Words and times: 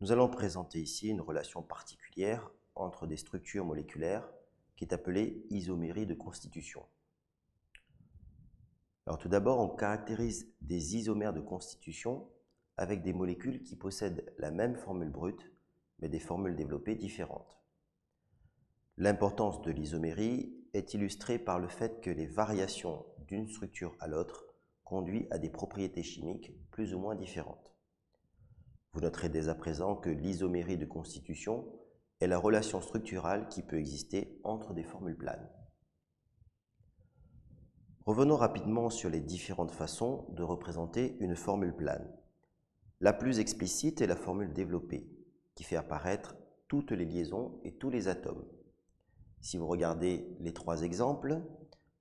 Nous 0.00 0.12
allons 0.12 0.28
présenter 0.28 0.80
ici 0.80 1.08
une 1.08 1.20
relation 1.20 1.60
particulière 1.60 2.52
entre 2.76 3.08
des 3.08 3.16
structures 3.16 3.64
moléculaires 3.64 4.28
qui 4.76 4.84
est 4.84 4.92
appelée 4.94 5.44
isomérie 5.50 6.06
de 6.06 6.14
constitution. 6.14 6.86
Alors 9.06 9.18
tout 9.18 9.28
d'abord, 9.28 9.58
on 9.58 9.68
caractérise 9.68 10.54
des 10.60 10.96
isomères 10.96 11.32
de 11.32 11.40
constitution 11.40 12.28
avec 12.76 13.02
des 13.02 13.12
molécules 13.12 13.64
qui 13.64 13.74
possèdent 13.74 14.32
la 14.38 14.52
même 14.52 14.76
formule 14.76 15.10
brute, 15.10 15.50
mais 15.98 16.08
des 16.08 16.20
formules 16.20 16.54
développées 16.54 16.94
différentes. 16.94 17.58
L'importance 18.98 19.62
de 19.62 19.72
l'isomérie 19.72 20.54
est 20.74 20.94
illustrée 20.94 21.40
par 21.40 21.58
le 21.58 21.68
fait 21.68 22.00
que 22.00 22.10
les 22.10 22.26
variations 22.26 23.04
d'une 23.26 23.48
structure 23.48 23.96
à 23.98 24.06
l'autre 24.06 24.44
conduisent 24.84 25.26
à 25.32 25.38
des 25.38 25.50
propriétés 25.50 26.04
chimiques 26.04 26.52
plus 26.70 26.94
ou 26.94 27.00
moins 27.00 27.16
différentes. 27.16 27.77
Vous 28.98 29.04
noterez 29.04 29.28
dès 29.28 29.48
à 29.48 29.54
présent 29.54 29.94
que 29.94 30.10
l'isomérie 30.10 30.76
de 30.76 30.84
constitution 30.84 31.68
est 32.18 32.26
la 32.26 32.36
relation 32.36 32.80
structurale 32.80 33.46
qui 33.46 33.62
peut 33.62 33.78
exister 33.78 34.40
entre 34.42 34.74
des 34.74 34.82
formules 34.82 35.16
planes. 35.16 35.48
Revenons 38.06 38.34
rapidement 38.34 38.90
sur 38.90 39.08
les 39.08 39.20
différentes 39.20 39.70
façons 39.70 40.26
de 40.30 40.42
représenter 40.42 41.16
une 41.20 41.36
formule 41.36 41.76
plane. 41.76 42.12
La 42.98 43.12
plus 43.12 43.38
explicite 43.38 44.00
est 44.00 44.08
la 44.08 44.16
formule 44.16 44.52
développée, 44.52 45.08
qui 45.54 45.62
fait 45.62 45.76
apparaître 45.76 46.34
toutes 46.66 46.90
les 46.90 47.04
liaisons 47.04 47.60
et 47.62 47.76
tous 47.76 47.90
les 47.90 48.08
atomes. 48.08 48.48
Si 49.40 49.58
vous 49.58 49.68
regardez 49.68 50.26
les 50.40 50.52
trois 50.52 50.82
exemples, 50.82 51.40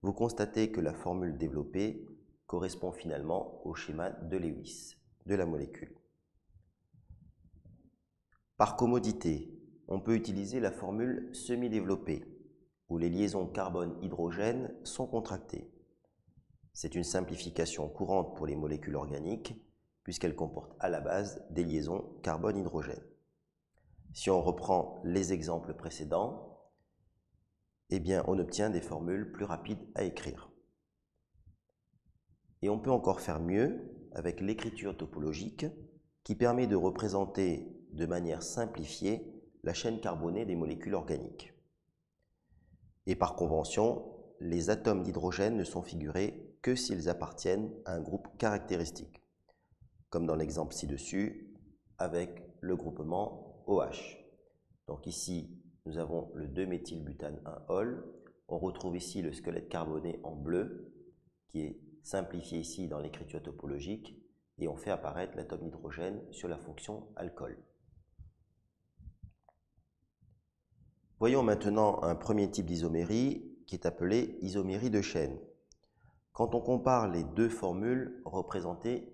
vous 0.01 0.13
constatez 0.13 0.71
que 0.71 0.81
la 0.81 0.95
formule 0.95 1.37
développée 1.37 2.07
correspond 2.47 2.91
finalement 2.91 3.61
au 3.67 3.75
schéma 3.75 4.09
de 4.09 4.37
Lewis 4.37 4.95
de 5.27 5.35
la 5.35 5.45
molécule. 5.45 5.93
Par 8.57 8.75
commodité, 8.75 9.55
on 9.87 9.99
peut 9.99 10.15
utiliser 10.15 10.59
la 10.59 10.71
formule 10.71 11.29
semi-développée, 11.31 12.25
où 12.89 12.97
les 12.97 13.09
liaisons 13.09 13.45
carbone-hydrogène 13.45 14.73
sont 14.83 15.05
contractées. 15.05 15.71
C'est 16.73 16.95
une 16.95 17.03
simplification 17.03 17.87
courante 17.87 18.35
pour 18.35 18.47
les 18.47 18.55
molécules 18.55 18.95
organiques, 18.95 19.53
puisqu'elles 20.03 20.35
comportent 20.35 20.75
à 20.79 20.89
la 20.89 21.01
base 21.01 21.45
des 21.51 21.63
liaisons 21.63 22.03
carbone-hydrogène. 22.23 23.03
Si 24.13 24.31
on 24.31 24.41
reprend 24.41 25.01
les 25.03 25.33
exemples 25.33 25.75
précédents, 25.75 26.71
eh 27.91 28.01
on 28.25 28.39
obtient 28.39 28.71
des 28.71 28.81
formules 28.81 29.31
plus 29.31 29.45
rapides 29.45 29.87
à 29.93 30.03
écrire. 30.03 30.49
Et 32.63 32.69
on 32.69 32.79
peut 32.79 32.91
encore 32.91 33.21
faire 33.21 33.39
mieux 33.39 33.93
avec 34.13 34.41
l'écriture 34.41 34.97
topologique 34.97 35.67
qui 36.23 36.33
permet 36.33 36.65
de 36.65 36.75
représenter 36.75 37.76
de 37.97 38.05
manière 38.05 38.43
simplifiée 38.43 39.33
la 39.63 39.73
chaîne 39.73 39.99
carbonée 39.99 40.45
des 40.45 40.55
molécules 40.55 40.95
organiques. 40.95 41.53
Et 43.07 43.15
par 43.15 43.35
convention, 43.35 44.05
les 44.39 44.69
atomes 44.69 45.03
d'hydrogène 45.03 45.57
ne 45.57 45.63
sont 45.63 45.81
figurés 45.81 46.55
que 46.61 46.75
s'ils 46.75 47.09
appartiennent 47.09 47.71
à 47.85 47.93
un 47.93 48.01
groupe 48.01 48.27
caractéristique, 48.37 49.21
comme 50.09 50.25
dans 50.25 50.35
l'exemple 50.35 50.73
ci-dessus 50.73 51.55
avec 51.97 52.43
le 52.61 52.75
groupement 52.75 53.63
OH. 53.67 54.17
Donc 54.87 55.07
ici, 55.07 55.59
nous 55.85 55.97
avons 55.97 56.31
le 56.35 56.47
2-méthylbutane 56.47 57.41
1-ol. 57.43 58.03
On 58.47 58.59
retrouve 58.59 58.95
ici 58.95 59.21
le 59.21 59.33
squelette 59.33 59.69
carboné 59.69 60.19
en 60.23 60.35
bleu, 60.35 60.93
qui 61.47 61.61
est 61.61 61.81
simplifié 62.03 62.59
ici 62.59 62.87
dans 62.87 62.99
l'écriture 62.99 63.41
topologique, 63.41 64.21
et 64.59 64.67
on 64.67 64.75
fait 64.75 64.91
apparaître 64.91 65.35
l'atome 65.35 65.61
d'hydrogène 65.61 66.21
sur 66.31 66.47
la 66.47 66.57
fonction 66.57 67.07
alcool. 67.15 67.57
Voyons 71.19 71.43
maintenant 71.43 72.01
un 72.03 72.15
premier 72.15 72.49
type 72.49 72.65
d'isomérie 72.65 73.57
qui 73.65 73.75
est 73.75 73.85
appelé 73.85 74.37
isomérie 74.41 74.89
de 74.89 75.01
chaîne 75.01 75.37
quand 76.37 76.53
on 76.53 76.61
compare 76.61 77.07
les 77.07 77.23
deux 77.23 77.49
formules 77.49 78.21
représentées 78.23 79.11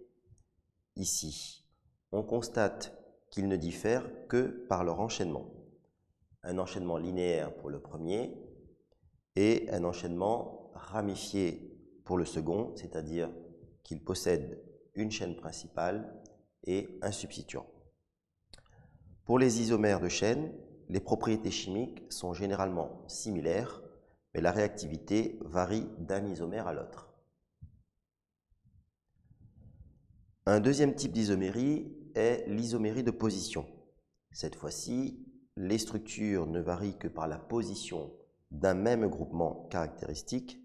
ici, 0.98 1.66
on 2.12 2.22
constate 2.22 2.94
qu'ils 3.30 3.48
ne 3.48 3.56
diffèrent 3.56 4.28
que 4.28 4.66
par 4.68 4.84
leur 4.84 5.00
enchaînement. 5.00 5.50
Un 6.42 6.58
enchaînement 6.58 6.98
linéaire 6.98 7.56
pour 7.56 7.70
le 7.70 7.80
premier 7.80 8.38
et 9.38 9.70
un 9.72 9.86
enchaînement 9.86 10.70
ramifié 10.76 11.80
pour 12.04 12.18
le 12.18 12.26
second, 12.26 12.74
c'est-à-dire 12.76 13.32
qu'ils 13.84 14.04
possèdent 14.04 14.62
une 14.94 15.10
chaîne 15.10 15.38
principale 15.38 16.22
et 16.66 17.00
un 17.02 17.14
substituant. 17.14 17.68
Pour 19.24 19.40
les 19.40 19.62
isomères 19.62 20.02
de 20.02 20.10
chaîne, 20.10 20.52
les 20.94 21.00
propriétés 21.00 21.50
chimiques 21.50 22.04
sont 22.10 22.34
généralement 22.34 23.02
similaires, 23.08 23.82
mais 24.34 24.42
la 24.42 24.52
réactivité 24.52 25.40
varie 25.42 25.88
d'un 25.98 26.24
isomère 26.28 26.68
à 26.68 26.74
l'autre. 26.74 27.12
Un 30.46 30.60
deuxième 30.60 30.94
type 30.94 31.12
d'isomérie 31.12 31.92
est 32.14 32.46
l'isomérie 32.48 33.02
de 33.02 33.10
position. 33.10 33.66
Cette 34.34 34.54
fois-ci, 34.54 35.26
les 35.58 35.80
structures 35.80 36.46
ne 36.46 36.60
varient 36.60 37.00
que 37.00 37.08
par 37.08 37.28
la 37.28 37.40
position 37.40 38.14
d'un 38.52 38.76
même 38.76 39.08
groupement 39.08 39.68
caractéristique. 39.72 40.62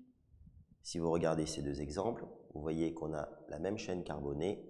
Si 0.83 0.99
vous 0.99 1.10
regardez 1.10 1.47
ces 1.47 1.62
deux 1.62 1.81
exemples, 1.81 2.27
vous 2.53 2.60
voyez 2.60 2.93
qu'on 2.93 3.15
a 3.15 3.31
la 3.49 3.59
même 3.59 3.78
chaîne 3.78 4.05
carbonée 4.05 4.62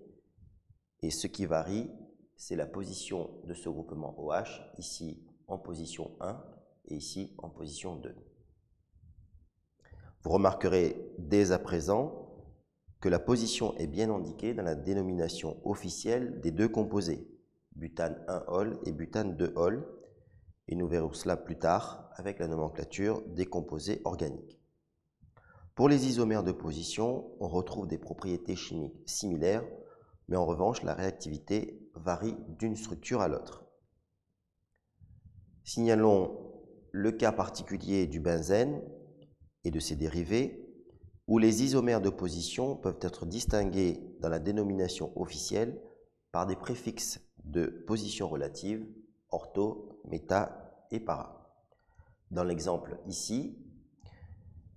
et 1.02 1.10
ce 1.10 1.26
qui 1.26 1.46
varie, 1.46 1.90
c'est 2.36 2.54
la 2.54 2.66
position 2.66 3.28
de 3.42 3.54
ce 3.54 3.68
groupement 3.68 4.14
OH, 4.20 4.62
ici 4.78 5.24
en 5.48 5.58
position 5.58 6.12
1 6.20 6.42
et 6.86 6.96
ici 6.96 7.34
en 7.38 7.48
position 7.48 7.96
2. 7.96 8.14
Vous 10.22 10.30
remarquerez 10.30 11.14
dès 11.18 11.52
à 11.52 11.58
présent 11.58 12.28
que 13.00 13.08
la 13.08 13.18
position 13.18 13.76
est 13.76 13.86
bien 13.86 14.10
indiquée 14.10 14.54
dans 14.54 14.64
la 14.64 14.74
dénomination 14.74 15.56
officielle 15.64 16.40
des 16.40 16.50
deux 16.50 16.68
composés, 16.68 17.28
butane 17.76 18.24
1-ol 18.26 18.78
et 18.84 18.92
butane 18.92 19.36
2-ol, 19.36 19.86
et 20.66 20.74
nous 20.74 20.88
verrons 20.88 21.12
cela 21.12 21.36
plus 21.36 21.58
tard 21.58 22.10
avec 22.16 22.40
la 22.40 22.48
nomenclature 22.48 23.22
des 23.28 23.46
composés 23.46 24.02
organiques. 24.04 24.60
Pour 25.74 25.88
les 25.88 26.08
isomères 26.08 26.42
de 26.42 26.50
position, 26.52 27.30
on 27.38 27.46
retrouve 27.46 27.86
des 27.86 27.98
propriétés 27.98 28.56
chimiques 28.56 29.00
similaires, 29.06 29.64
mais 30.26 30.36
en 30.36 30.44
revanche, 30.44 30.82
la 30.82 30.92
réactivité 30.92 31.88
varie 31.94 32.36
d'une 32.58 32.74
structure 32.74 33.20
à 33.20 33.28
l'autre. 33.28 33.67
Signalons 35.68 36.34
le 36.92 37.12
cas 37.12 37.30
particulier 37.30 38.06
du 38.06 38.20
benzène 38.20 38.80
et 39.64 39.70
de 39.70 39.78
ses 39.78 39.96
dérivés, 39.96 40.66
où 41.26 41.36
les 41.36 41.62
isomères 41.62 42.00
de 42.00 42.08
position 42.08 42.74
peuvent 42.74 43.00
être 43.02 43.26
distingués 43.26 44.00
dans 44.20 44.30
la 44.30 44.38
dénomination 44.38 45.12
officielle 45.14 45.78
par 46.32 46.46
des 46.46 46.56
préfixes 46.56 47.20
de 47.44 47.66
position 47.86 48.30
relative, 48.30 48.86
ortho, 49.28 50.00
méta 50.06 50.86
et 50.90 51.00
para. 51.00 51.52
Dans 52.30 52.44
l'exemple 52.44 52.98
ici, 53.06 53.58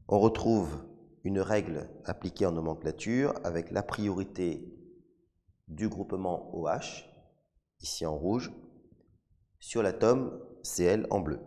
on 0.09 0.19
retrouve 0.19 0.83
une 1.23 1.39
règle 1.39 1.89
appliquée 2.03 2.47
en 2.47 2.51
nomenclature 2.51 3.33
avec 3.45 3.71
la 3.71 3.81
priorité 3.81 4.77
du 5.69 5.87
groupement 5.87 6.53
OH, 6.53 7.05
ici 7.79 8.05
en 8.05 8.17
rouge, 8.17 8.51
sur 9.57 9.81
l'atome 9.81 10.37
Cl 10.63 11.07
en 11.09 11.19
bleu. 11.19 11.39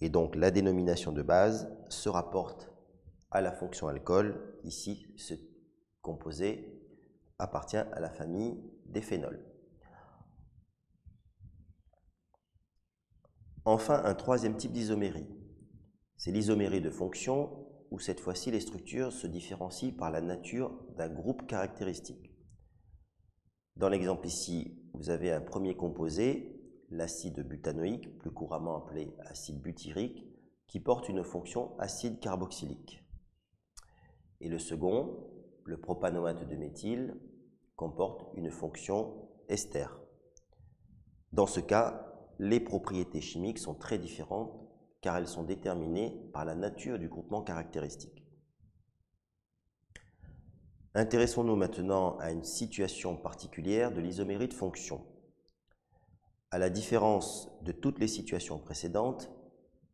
Et 0.00 0.08
donc 0.08 0.34
la 0.36 0.50
dénomination 0.50 1.12
de 1.12 1.22
base 1.22 1.70
se 1.88 2.08
rapporte 2.08 2.70
à 3.30 3.40
la 3.40 3.52
fonction 3.52 3.88
alcool. 3.88 4.58
Ici, 4.64 5.06
ce 5.16 5.34
composé 6.00 6.80
appartient 7.38 7.76
à 7.76 8.00
la 8.00 8.10
famille 8.10 8.60
des 8.86 9.00
phénols. 9.00 9.44
Enfin, 13.64 14.02
un 14.04 14.14
troisième 14.14 14.56
type 14.56 14.72
d'isomérie. 14.72 15.28
C'est 16.16 16.32
l'isomérie 16.32 16.80
de 16.80 16.90
fonction, 16.90 17.66
où 17.92 17.98
cette 17.98 18.20
fois-ci 18.20 18.50
les 18.50 18.60
structures 18.60 19.12
se 19.12 19.26
différencient 19.26 19.92
par 19.92 20.10
la 20.10 20.20
nature 20.20 20.72
d'un 20.96 21.08
groupe 21.08 21.46
caractéristique. 21.46 22.34
Dans 23.76 23.88
l'exemple 23.88 24.26
ici, 24.26 24.82
vous 24.94 25.10
avez 25.10 25.30
un 25.30 25.40
premier 25.40 25.76
composé, 25.76 26.51
l'acide 26.92 27.40
butanoïque, 27.40 28.18
plus 28.18 28.30
couramment 28.30 28.76
appelé 28.76 29.14
acide 29.20 29.60
butyrique, 29.60 30.26
qui 30.66 30.80
porte 30.80 31.08
une 31.08 31.24
fonction 31.24 31.76
acide 31.78 32.20
carboxylique. 32.20 33.04
Et 34.40 34.48
le 34.48 34.58
second, 34.58 35.28
le 35.64 35.80
propanoate 35.80 36.48
de 36.48 36.56
méthyle, 36.56 37.16
comporte 37.76 38.26
une 38.36 38.50
fonction 38.50 39.28
ester. 39.48 39.86
Dans 41.32 41.46
ce 41.46 41.60
cas, 41.60 42.12
les 42.38 42.60
propriétés 42.60 43.20
chimiques 43.20 43.58
sont 43.58 43.74
très 43.74 43.98
différentes 43.98 44.58
car 45.00 45.16
elles 45.16 45.28
sont 45.28 45.42
déterminées 45.42 46.30
par 46.32 46.44
la 46.44 46.54
nature 46.54 46.98
du 46.98 47.08
groupement 47.08 47.42
caractéristique. 47.42 48.24
Intéressons-nous 50.94 51.56
maintenant 51.56 52.18
à 52.18 52.30
une 52.30 52.44
situation 52.44 53.16
particulière 53.16 53.92
de 53.92 54.00
l'isomérie 54.00 54.48
de 54.48 54.54
fonction. 54.54 55.04
À 56.52 56.58
la 56.58 56.68
différence 56.68 57.50
de 57.62 57.72
toutes 57.72 57.98
les 57.98 58.06
situations 58.06 58.58
précédentes, 58.58 59.30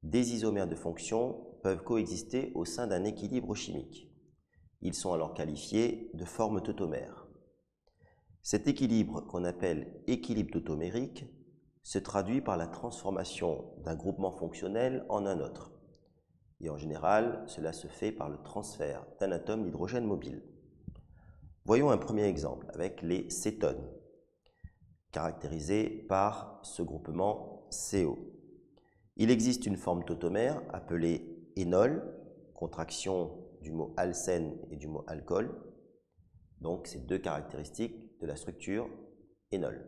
des 0.02 0.34
isomères 0.34 0.66
de 0.66 0.74
fonction 0.74 1.46
peuvent 1.62 1.84
coexister 1.84 2.50
au 2.56 2.64
sein 2.64 2.88
d'un 2.88 3.04
équilibre 3.04 3.54
chimique. 3.54 4.12
Ils 4.82 4.94
sont 4.94 5.12
alors 5.12 5.34
qualifiés 5.34 6.10
de 6.14 6.24
formes 6.24 6.60
tautomères. 6.60 7.28
Cet 8.42 8.66
équilibre, 8.66 9.20
qu'on 9.20 9.44
appelle 9.44 10.02
équilibre 10.08 10.50
tautomérique, 10.50 11.26
se 11.84 12.00
traduit 12.00 12.40
par 12.40 12.56
la 12.56 12.66
transformation 12.66 13.64
d'un 13.84 13.94
groupement 13.94 14.32
fonctionnel 14.32 15.06
en 15.08 15.26
un 15.26 15.38
autre. 15.38 15.70
Et 16.60 16.70
en 16.70 16.76
général, 16.76 17.44
cela 17.46 17.72
se 17.72 17.86
fait 17.86 18.10
par 18.10 18.28
le 18.28 18.42
transfert 18.42 19.06
d'un 19.20 19.30
atome 19.30 19.62
d'hydrogène 19.62 20.06
mobile. 20.06 20.42
Voyons 21.66 21.92
un 21.92 21.98
premier 21.98 22.24
exemple 22.24 22.66
avec 22.74 23.00
les 23.02 23.30
cétones, 23.30 23.88
caractérisés 25.12 25.88
par 26.08 26.60
ce 26.62 26.82
groupement 26.82 27.68
CO. 27.70 28.18
Il 29.16 29.30
existe 29.30 29.66
une 29.66 29.76
forme 29.76 30.04
tautomère 30.04 30.62
appelée 30.72 31.50
énol, 31.56 32.14
contraction 32.54 33.36
du 33.62 33.72
mot 33.72 33.92
alcène 33.96 34.56
et 34.70 34.76
du 34.76 34.86
mot 34.86 35.04
alcool. 35.06 35.54
Donc, 36.60 36.86
c'est 36.86 37.06
deux 37.06 37.18
caractéristiques 37.18 38.18
de 38.20 38.26
la 38.26 38.36
structure 38.36 38.88
énol. 39.50 39.86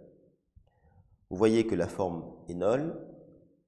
Vous 1.31 1.37
voyez 1.37 1.67
que 1.67 1.75
la 1.75 1.87
forme 1.87 2.25
énol, 2.49 3.07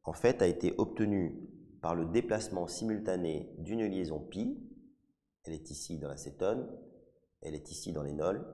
en 0.05 0.13
fait, 0.13 0.43
a 0.43 0.47
été 0.47 0.75
obtenue 0.79 1.49
par 1.81 1.95
le 1.95 2.07
déplacement 2.07 2.67
simultané 2.67 3.53
d'une 3.59 3.85
liaison 3.85 4.21
pi, 4.21 4.59
elle 5.45 5.55
est 5.55 5.71
ici 5.71 5.99
dans 5.99 6.09
l'acétone, 6.09 6.69
elle 7.41 7.55
est 7.55 7.71
ici 7.71 7.93
dans 7.93 8.03
l'énol, 8.03 8.47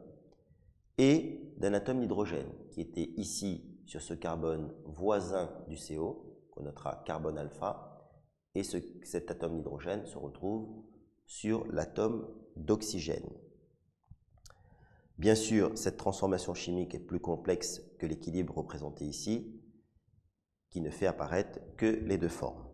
et 0.99 1.55
d'un 1.56 1.73
atome 1.75 2.00
d'hydrogène 2.00 2.50
qui 2.71 2.81
était 2.81 3.11
ici 3.17 3.65
sur 3.87 4.03
ce 4.03 4.15
carbone 4.15 4.75
voisin 4.85 5.50
du 5.69 5.77
CO, 5.77 6.45
qu'on 6.50 6.65
notera 6.65 7.03
carbone 7.06 7.39
alpha, 7.39 8.12
et 8.55 8.62
cet 8.62 9.31
atome 9.31 9.56
d'hydrogène 9.56 10.05
se 10.06 10.19
retrouve 10.19 10.69
sur 11.25 11.67
l'atome 11.73 12.29
d'oxygène. 12.56 13.31
Bien 15.17 15.35
sûr, 15.35 15.77
cette 15.77 15.97
transformation 15.97 16.55
chimique 16.55 16.95
est 16.95 17.00
plus 17.00 17.21
complexe 17.21 17.83
que 17.99 18.06
l'équilibre 18.06 18.56
représenté 18.56 19.05
ici, 19.05 19.61
qui 20.71 20.81
ne 20.81 20.91
fait 20.91 21.06
apparaître 21.06 21.59
que 21.77 21.87
les 21.87 22.19
deux 22.19 22.29
formes. 22.29 22.69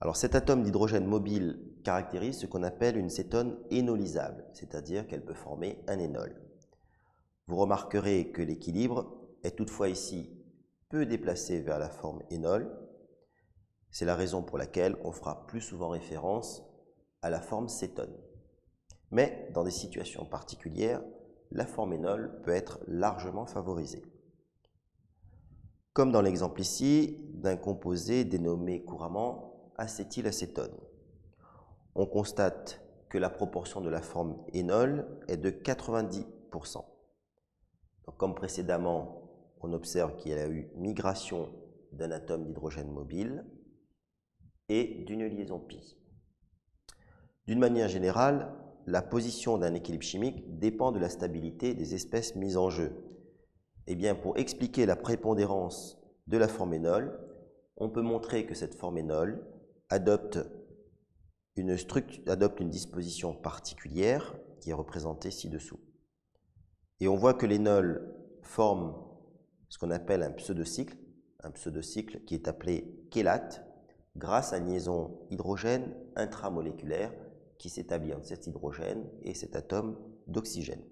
Alors 0.00 0.16
cet 0.16 0.34
atome 0.34 0.62
d'hydrogène 0.62 1.06
mobile 1.06 1.60
caractérise 1.84 2.38
ce 2.38 2.46
qu'on 2.46 2.62
appelle 2.62 2.96
une 2.96 3.10
cétone 3.10 3.58
énolisable, 3.70 4.44
c'est-à-dire 4.52 5.06
qu'elle 5.06 5.24
peut 5.24 5.34
former 5.34 5.82
un 5.86 5.98
énol. 5.98 6.51
Vous 7.46 7.56
remarquerez 7.56 8.30
que 8.30 8.42
l'équilibre 8.42 9.16
est 9.42 9.56
toutefois 9.56 9.88
ici 9.88 10.38
peu 10.88 11.06
déplacé 11.06 11.60
vers 11.60 11.78
la 11.78 11.88
forme 11.88 12.22
énol. 12.30 12.70
C'est 13.90 14.04
la 14.04 14.14
raison 14.14 14.42
pour 14.42 14.58
laquelle 14.58 14.96
on 15.04 15.12
fera 15.12 15.46
plus 15.46 15.60
souvent 15.60 15.88
référence 15.88 16.62
à 17.22 17.30
la 17.30 17.40
forme 17.40 17.68
cétone. 17.68 18.14
Mais 19.10 19.48
dans 19.54 19.64
des 19.64 19.70
situations 19.70 20.24
particulières, 20.24 21.02
la 21.50 21.66
forme 21.66 21.94
énol 21.94 22.40
peut 22.42 22.52
être 22.52 22.80
largement 22.86 23.46
favorisée. 23.46 24.02
Comme 25.92 26.12
dans 26.12 26.22
l'exemple 26.22 26.60
ici 26.60 27.18
d'un 27.34 27.56
composé 27.56 28.24
dénommé 28.24 28.82
couramment 28.84 29.72
acétylacétone. 29.76 30.76
On 31.94 32.06
constate 32.06 32.80
que 33.10 33.18
la 33.18 33.28
proportion 33.28 33.82
de 33.82 33.90
la 33.90 34.00
forme 34.00 34.42
énol 34.54 35.06
est 35.28 35.36
de 35.36 35.50
90%. 35.50 36.84
Comme 38.16 38.34
précédemment, 38.34 39.22
on 39.60 39.72
observe 39.72 40.16
qu'il 40.16 40.32
y 40.32 40.34
a 40.34 40.48
eu 40.48 40.70
migration 40.76 41.48
d'un 41.92 42.10
atome 42.10 42.44
d'hydrogène 42.44 42.90
mobile 42.90 43.44
et 44.68 45.04
d'une 45.06 45.24
liaison 45.26 45.60
pi. 45.60 45.96
D'une 47.46 47.58
manière 47.58 47.88
générale, 47.88 48.54
la 48.86 49.02
position 49.02 49.58
d'un 49.58 49.74
équilibre 49.74 50.04
chimique 50.04 50.58
dépend 50.58 50.92
de 50.92 50.98
la 50.98 51.08
stabilité 51.08 51.74
des 51.74 51.94
espèces 51.94 52.34
mises 52.34 52.56
en 52.56 52.70
jeu. 52.70 52.92
Et 53.86 53.92
eh 53.92 53.94
bien, 53.96 54.14
pour 54.14 54.38
expliquer 54.38 54.86
la 54.86 54.96
prépondérance 54.96 55.98
de 56.28 56.38
la 56.38 56.48
forme 56.48 56.74
énol, 56.74 57.18
on 57.76 57.90
peut 57.90 58.02
montrer 58.02 58.46
que 58.46 58.54
cette 58.54 58.76
forme 58.76 58.98
énol 58.98 59.44
adopte 59.88 60.38
une, 61.56 61.76
adopte 62.28 62.60
une 62.60 62.70
disposition 62.70 63.34
particulière 63.34 64.34
qui 64.60 64.70
est 64.70 64.74
représentée 64.74 65.30
ci-dessous. 65.30 65.80
Et 67.02 67.08
on 67.08 67.16
voit 67.16 67.34
que 67.34 67.46
l'énol 67.46 68.14
forme 68.42 68.94
ce 69.68 69.76
qu'on 69.76 69.90
appelle 69.90 70.22
un 70.22 70.30
pseudocycle, 70.30 70.96
un 71.40 71.50
pseudocycle 71.50 72.20
qui 72.24 72.36
est 72.36 72.46
appelé 72.46 72.96
chélate, 73.12 73.66
grâce 74.14 74.52
à 74.52 74.58
une 74.58 74.66
liaison 74.66 75.18
hydrogène 75.28 75.96
intramoléculaire 76.14 77.12
qui 77.58 77.70
s'établit 77.70 78.14
entre 78.14 78.26
cet 78.26 78.46
hydrogène 78.46 79.04
et 79.22 79.34
cet 79.34 79.56
atome 79.56 79.98
d'oxygène. 80.28 80.84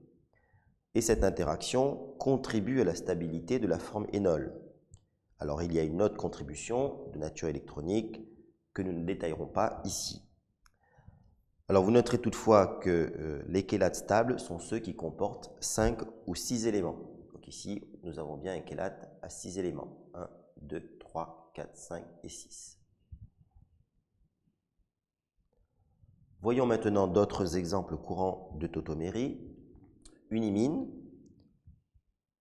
Et 0.96 1.00
cette 1.00 1.22
interaction 1.22 2.16
contribue 2.18 2.80
à 2.80 2.84
la 2.84 2.96
stabilité 2.96 3.60
de 3.60 3.68
la 3.68 3.78
forme 3.78 4.08
énol. 4.12 4.60
Alors 5.38 5.62
il 5.62 5.72
y 5.72 5.78
a 5.78 5.84
une 5.84 6.02
autre 6.02 6.16
contribution 6.16 7.08
de 7.12 7.20
nature 7.20 7.46
électronique 7.46 8.20
que 8.74 8.82
nous 8.82 8.92
ne 8.92 9.06
détaillerons 9.06 9.46
pas 9.46 9.80
ici. 9.84 10.28
Alors 11.70 11.84
vous 11.84 11.92
noterez 11.92 12.18
toutefois 12.18 12.80
que 12.82 12.90
euh, 12.90 13.44
les 13.46 13.64
chélates 13.64 13.94
stables 13.94 14.40
sont 14.40 14.58
ceux 14.58 14.80
qui 14.80 14.96
comportent 14.96 15.52
5 15.60 16.00
ou 16.26 16.34
6 16.34 16.66
éléments. 16.66 16.96
Donc 17.32 17.46
ici, 17.46 17.84
nous 18.02 18.18
avons 18.18 18.36
bien 18.36 18.54
un 18.54 18.66
chélate 18.66 19.08
à 19.22 19.28
6 19.28 19.56
éléments. 19.56 20.10
1, 20.14 20.28
2, 20.62 20.98
3, 20.98 21.52
4, 21.54 21.76
5 21.76 22.04
et 22.24 22.28
6. 22.28 22.80
Voyons 26.42 26.66
maintenant 26.66 27.06
d'autres 27.06 27.56
exemples 27.56 27.96
courants 27.96 28.50
de 28.58 28.66
tautomérie. 28.66 29.40
Une 30.30 30.42
imine, 30.42 30.90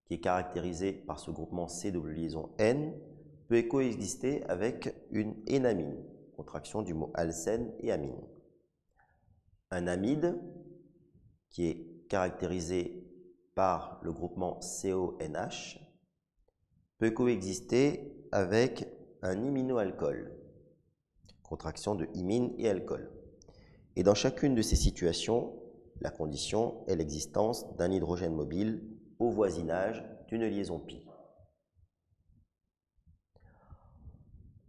qui 0.08 0.16
est 0.16 0.22
caractérisée 0.22 0.92
par 0.92 1.20
ce 1.20 1.30
groupement 1.30 1.68
C 1.68 1.92
double 1.92 2.14
liaison 2.14 2.50
N, 2.58 3.00
peut 3.48 3.62
coexister 3.62 4.44
avec 4.46 4.92
une 5.12 5.36
énamine, 5.46 6.04
contraction 6.36 6.82
du 6.82 6.96
mot 6.96 7.12
alcène 7.14 7.72
et 7.78 7.92
amine. 7.92 8.18
Un 9.72 9.88
amide, 9.88 10.40
qui 11.50 11.68
est 11.68 12.08
caractérisé 12.10 13.06
par 13.56 14.00
le 14.04 14.12
groupement 14.12 14.60
CONH, 14.60 15.80
peut 16.98 17.12
coexister 17.12 18.28
avec 18.32 18.88
un 19.22 19.44
iminoalcool, 19.44 20.36
contraction 21.44 21.96
de 21.96 22.08
imine 22.14 22.54
et 22.58 22.70
alcool. 22.70 23.12
Et 23.96 24.04
dans 24.04 24.16
chacune 24.16 24.56
de 24.56 24.62
ces 24.62 24.76
situations, 24.76 25.62
la 26.02 26.10
condition 26.10 26.86
est 26.88 26.96
l'existence 26.96 27.76
d'un 27.78 27.92
hydrogène 27.92 28.36
mobile 28.36 28.82
au 29.20 29.30
voisinage 29.30 30.04
d'une 30.28 30.46
liaison 30.46 30.80
pi. 30.80 31.06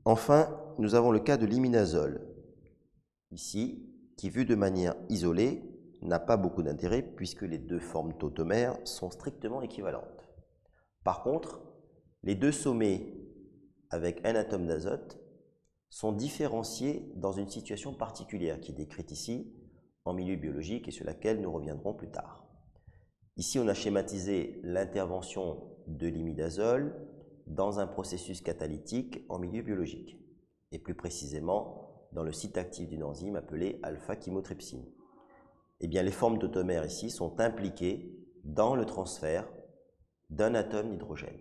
Enfin, 0.04 0.58
nous 0.78 0.94
avons 0.94 1.10
le 1.12 1.20
cas 1.20 1.36
de 1.36 1.46
l'iminazole, 1.46 2.26
ici, 3.30 3.89
qui 4.20 4.28
vu 4.28 4.44
de 4.44 4.54
manière 4.54 4.96
isolée, 5.08 5.62
n'a 6.02 6.18
pas 6.18 6.36
beaucoup 6.36 6.62
d'intérêt 6.62 7.00
puisque 7.00 7.40
les 7.40 7.56
deux 7.56 7.78
formes 7.78 8.12
tautomères 8.18 8.76
sont 8.84 9.10
strictement 9.10 9.62
équivalentes. 9.62 10.28
Par 11.04 11.22
contre, 11.22 11.62
les 12.22 12.34
deux 12.34 12.52
sommets 12.52 13.14
avec 13.88 14.20
un 14.26 14.34
atome 14.34 14.66
d'azote 14.66 15.18
sont 15.88 16.12
différenciés 16.12 17.10
dans 17.16 17.32
une 17.32 17.48
situation 17.48 17.94
particulière 17.94 18.60
qui 18.60 18.72
est 18.72 18.74
décrite 18.74 19.10
ici 19.10 19.54
en 20.04 20.12
milieu 20.12 20.36
biologique 20.36 20.86
et 20.86 20.92
sur 20.92 21.06
laquelle 21.06 21.40
nous 21.40 21.50
reviendrons 21.50 21.94
plus 21.94 22.10
tard. 22.10 22.44
Ici, 23.38 23.58
on 23.58 23.68
a 23.68 23.74
schématisé 23.74 24.60
l'intervention 24.62 25.62
de 25.86 26.08
l'imidazole 26.08 26.94
dans 27.46 27.80
un 27.80 27.86
processus 27.86 28.42
catalytique 28.42 29.24
en 29.30 29.38
milieu 29.38 29.62
biologique, 29.62 30.18
et 30.72 30.78
plus 30.78 30.94
précisément 30.94 31.89
dans 32.12 32.22
le 32.22 32.32
site 32.32 32.58
actif 32.58 32.88
d'une 32.88 33.04
enzyme 33.04 33.36
appelée 33.36 33.78
alpha-chymotrypsine. 33.82 34.84
Eh 35.80 35.88
bien, 35.88 36.02
les 36.02 36.10
formes 36.10 36.38
d'automères 36.38 36.84
ici 36.84 37.10
sont 37.10 37.40
impliquées 37.40 38.14
dans 38.44 38.74
le 38.74 38.84
transfert 38.84 39.48
d'un 40.28 40.54
atome 40.54 40.90
d'hydrogène. 40.90 41.40